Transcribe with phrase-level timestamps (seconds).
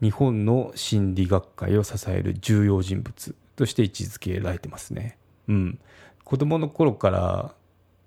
[0.00, 5.18] 日本の心理学会を支える重要人物として位置づけられてますね。
[5.48, 5.78] うん。
[6.24, 7.54] 子供の頃から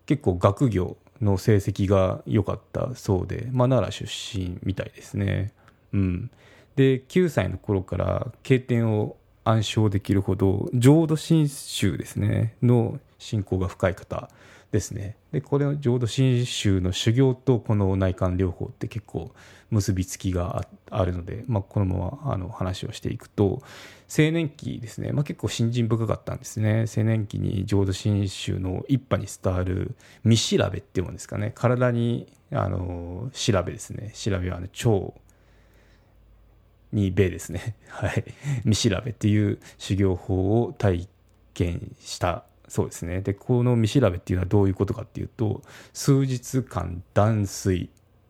[0.05, 5.53] 結構学業の成績が良かったそうで、まあ、奈良出身みたいですね。
[5.94, 6.31] うん。
[6.76, 14.30] で、9歳の頃から経典を暗唱できるほど、浄土真宗ですね、の信仰が深い方
[14.72, 15.16] ですね。
[15.31, 19.31] で、これの浄土真宗の修行とこの内観療法って結構
[19.70, 23.61] 結びつきがあるので、まあ、このままあの話をしていくと、
[24.16, 26.86] 青年期ですね、まあ、結構信心深かったんですね。
[26.95, 31.52] 青年期に浄土真宗の一派に伝わる見調べっていうものですかね。
[31.55, 34.11] 体に、あの、調べですね。
[34.14, 35.14] 調べはあの腸
[36.92, 37.75] にべですね。
[37.89, 38.23] はい。
[38.64, 41.08] 見調べっていう修行法を体
[41.53, 43.22] 験したそうですね。
[43.22, 45.61] で、この見調べっていうのはどういうことかっていうと、
[45.93, 47.89] 数日間断水、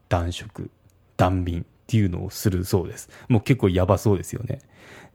[0.09, 0.69] 断食、
[1.18, 3.09] 断眠っていうのをするそうです。
[3.28, 4.59] もう結構やばそうですよね。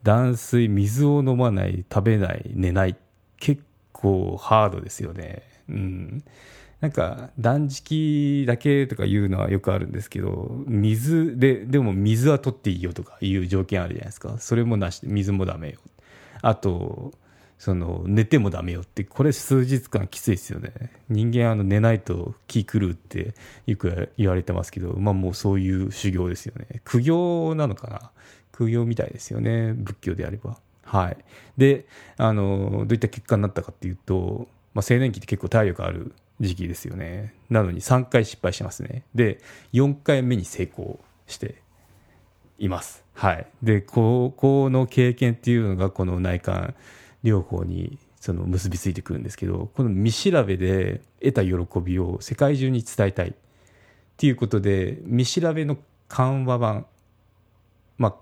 [0.03, 2.95] 断水、水を飲まない、食べない、寝ない。
[3.37, 5.43] 結構ハードですよね。
[5.69, 6.23] うん。
[6.79, 14.37] なんか断食だけとか言うのはよくあるんですけど水ででも水は取っていいよとかいう条件あるじゃないですか。
[14.37, 15.79] それもなしで水もダメよ。
[16.41, 17.13] あと
[17.57, 20.71] その寝てもダメよってこれ数日間きついですよね。
[21.09, 23.33] 人間あの寝ないと気狂うって
[23.65, 26.81] よく言われてますけどまあもうそういう修行ですよね。
[26.83, 28.11] 苦行なのかな。
[28.51, 29.73] 苦行みたいですよね。
[29.73, 30.59] 仏教であれば。
[30.83, 31.17] はい。
[31.57, 31.87] で
[32.17, 37.33] あのどういった結果になったかっていうと、まあ、青年期って結構体力ある時期ですよね。
[37.49, 39.03] なのに3回失敗してますね。
[39.15, 39.41] で
[39.73, 41.61] 4回目に成功して
[42.59, 43.03] います。
[43.13, 43.47] はい。
[43.63, 46.75] で高校の経験っていうのがこの内観
[47.23, 53.33] 療法にその結びついてくるんですけどこの見調べで得た喜びを世界中に伝えたいっ
[54.17, 55.77] ていうことで見調べの
[56.07, 56.85] 緩和版
[57.97, 58.15] まあ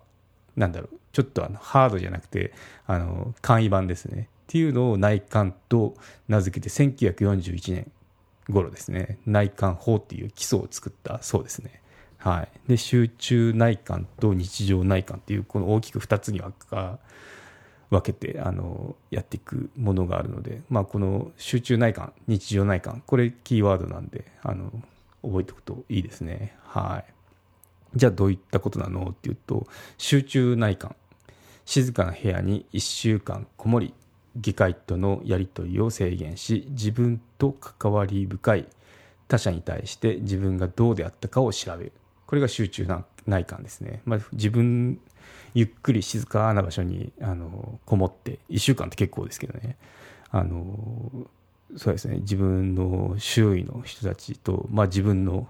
[0.55, 2.53] なんだろうちょっとあのハードじゃなくて
[2.87, 4.29] あの簡易版ですね。
[4.43, 5.95] っていうのを内観と
[6.27, 7.91] 名付けて1941年
[8.51, 9.19] 頃ですね。
[9.25, 11.81] 内観法っていう基礎を作ったそうですね。
[12.17, 16.53] はい、で集中内観と日常内観っていうこの大きく2つに分
[18.01, 24.71] けてあのやっていくものがあるので、まあ、この集中内観日常内観これキーワードなんであの
[25.21, 26.55] 覚えておくといいですね。
[26.63, 27.13] はい。
[27.95, 29.09] じゃあどういったことなの？
[29.11, 29.67] っていうと
[29.97, 30.95] 集中内観。
[31.65, 33.93] 静かな部屋に1週間こもり
[34.35, 38.67] 議会とのやり取りを制限し自分と関わり深い
[39.27, 41.91] 他者に対して自分がどうであったかを調べる。
[42.27, 42.87] これが集中
[43.27, 44.99] 内観ですね、まあ、自分
[45.53, 49.77] ゆっくり静かな場所にあのこもって1週間って結構ですけどね。
[50.31, 51.11] あの
[51.77, 52.17] そうですね。
[52.19, 55.47] 自分の周囲の人たちと、まあ、自分の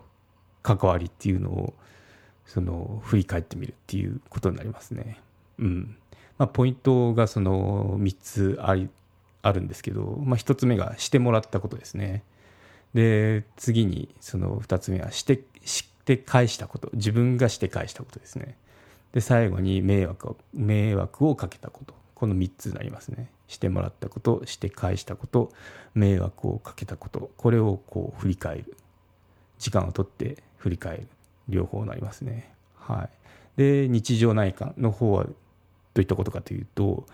[0.63, 1.73] 関わりっていうのを
[2.45, 5.19] その振り返ってみるっていうことになりますね。
[5.59, 5.97] うん。
[6.37, 8.89] まあ、ポイントがその3つあり
[9.41, 12.23] あるんですけど、まあ、1つ目がしてもらったことですね。
[12.93, 16.89] で次にその2つ目はしてして返したこと。
[16.93, 18.57] 自分がして返したことですね。
[19.11, 21.93] で最後に迷惑を迷惑をかけたこと。
[22.15, 23.29] この3つになりますね。
[23.47, 25.51] してもらったことして返したこと
[25.93, 27.29] 迷惑をかけたこと。
[27.37, 28.77] これをこう振り返る。
[29.59, 31.07] 時間をとって振り返る。
[31.47, 32.51] 両方になりますね。
[32.77, 33.09] はい。
[33.57, 35.27] で日常内観の方は
[35.99, 37.05] ういったことかというと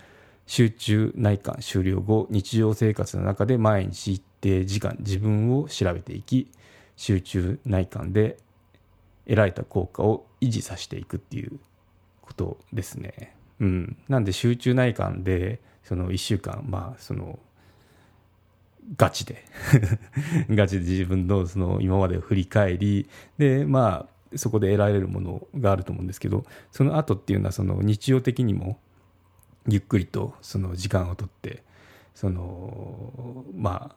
[0.47, 6.51] 集中内観終了後日常生活の中で毎日一定時間自分を調べていき
[6.95, 8.37] 集中内観で
[9.25, 11.59] 得られた効果を維持させていくっていう
[12.21, 13.35] ことですね。
[13.59, 17.39] うん、なんで集中内観でその1週間まあその
[18.97, 19.45] ガチで
[20.49, 23.07] ガチで自分のその今までを振り返り
[23.37, 28.79] でまあそこで得られるものがあると思うんですけどその後っていうのはその日常的にも
[29.67, 31.63] ゆっくりとその時間をとって
[32.15, 33.95] そのまあ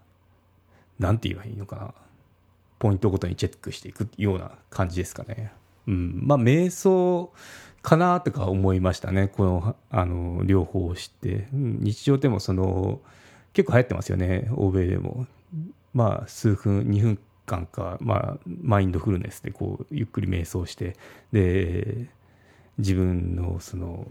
[0.98, 1.94] なんて言えばいいのかな。
[2.78, 5.52] ポイントごとにチェックしていくような感じですかね。
[5.86, 7.32] うん、まあ瞑想
[7.82, 9.28] かなとか思いましたね。
[9.28, 11.78] このあの両方を知って、うん。
[11.80, 13.00] 日常でもその
[13.52, 14.48] 結構流行ってますよね。
[14.52, 15.26] 欧米でも。
[15.92, 20.96] まあ数分2分間か、まあ、マインドフルネスでこうゆっくり瞑想して
[21.32, 22.06] で
[22.78, 24.06] 自分のその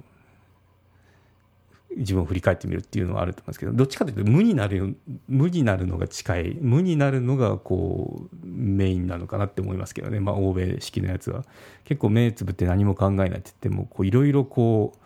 [1.96, 4.98] 自分を振り返ってみるっていうのはあると思うんですけどどっちかというと無になる
[5.28, 11.46] 無になるのが近い無になるのがこうメインなのかなって思いますけどね、まあ、欧米式のやつは。
[11.84, 15.00] 結構目つぶって何も考えないって言ってもいろいろこう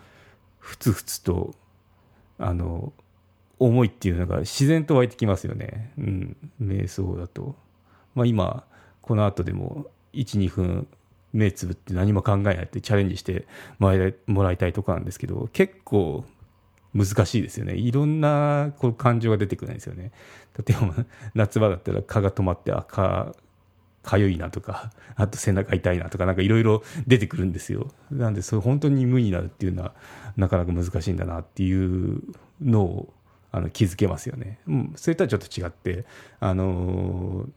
[0.58, 1.54] ふつふつと
[2.38, 2.92] あの
[3.58, 7.56] 思いっていうのが自然と湧いてきますよね、うん、瞑想だと、
[8.18, 8.64] まあ、今
[9.00, 10.88] この後でも12分
[11.32, 13.46] 目つぶって何も考えないってチャレンジして
[13.78, 13.90] も
[14.42, 16.24] らいたいとこなんですけど結構
[16.94, 17.74] 難しいですよね。
[17.74, 20.10] いろんなこう感情が出てくるんですよね。
[20.66, 21.04] 例えば
[21.34, 23.36] 夏場だったら蚊が止まってあ蚊
[24.02, 27.92] かゆいなとかあと背中痛いなとかなんかいろいろ出てくるんですよ。
[28.10, 29.94] なんでそれ本当に無になるっていうのは
[30.36, 32.22] なかなか難しいんだなっていう
[32.60, 33.14] のを
[33.52, 36.04] あの気づけますよね、うん、それとはちょっと違って
[36.38, 37.48] あのー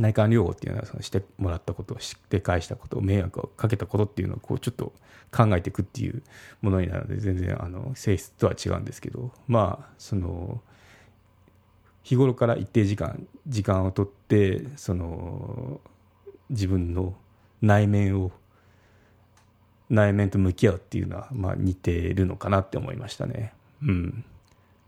[0.00, 4.94] 内観療法っていうのはそのしてもらったことを知って返したこと迷惑をかけたことっていうのをこうちょっと
[5.30, 6.22] 考えていくっていう
[6.62, 10.62] ものになるので全然あの性質とは違うんですけどまあその
[12.02, 15.80] 日頃から一定時間時間をとってその
[16.48, 17.14] 自分の
[17.60, 18.32] 内面を
[19.90, 23.52] 内面と向き合うっていうのは、まあ、似てるのかなって思いましたね。
[23.82, 24.24] うん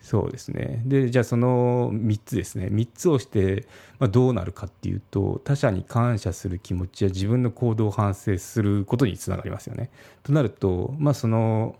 [0.03, 3.67] そうですねでじゃあその3つですね3つをして、
[4.01, 9.91] まあ、どうなるかっていうと他者に感謝する気持ちや自分の行動を反省することにつながりますよね。
[10.25, 11.77] となると、まあ、その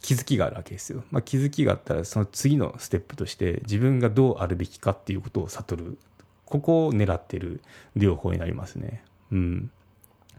[0.00, 1.02] 気づきがあるわけですよ。
[1.10, 5.98] まあ、気づきがあったらその次のステップとして自分がどうあるべきかっていうことを悟る
[6.44, 7.60] ここを狙ってる
[7.96, 9.02] 療法になりますね。
[9.32, 9.70] うん、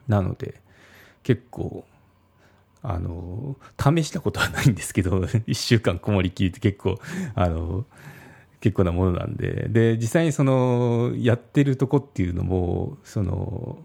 [0.07, 0.61] なので
[1.23, 1.85] 結構
[2.83, 6.99] あの試したことはないんですけど 1週間こもりきりって結構
[7.35, 7.85] あの
[8.59, 9.67] 結構なものなんで。
[9.69, 13.79] で実際にそのやってるとこっていうのもその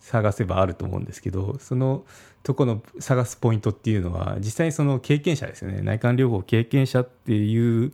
[0.00, 2.04] 探せばあると思うんですけどその
[2.42, 5.80] とこの探すポイントっていうのは実際にその経験者ですよね。
[5.80, 7.92] 内観療法経験者っていう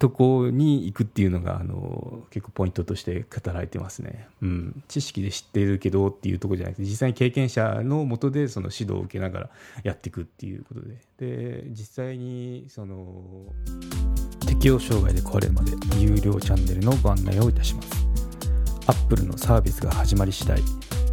[0.00, 9.50] とこに行くっていうのがあの結構ポイントとして語られてますね、うん、知識で知ってるけどっていうところじゃなくて実際に経験者のもとでその指導を受けながら
[9.84, 10.96] やっていくっていうことで。
[11.18, 13.44] で実際にその
[14.46, 17.90] 適応障害で壊れるまで有料チャンネルのご案内をいたします。
[18.86, 20.62] Apple のサービスが始まり次第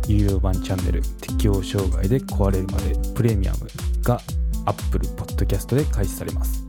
[0.07, 3.67] 有料版チャンネル適応障害で壊れるまでプレミアム
[4.01, 4.21] が
[4.65, 6.66] Apple Podcast で開始されます。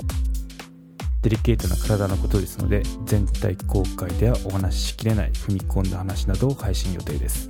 [1.22, 7.48] デリケートな体のことですので全体公開ではお話ししきれない踏み込んだ話などを配信予定です。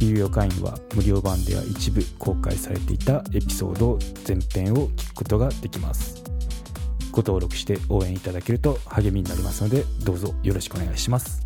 [0.00, 6.22] 有料会員は無料版では一部公開されていたエピソード全編を聞くことができます。
[7.10, 11.43] ご登録して応援いただけると励みになりますのでどうぞよろしくお願いします。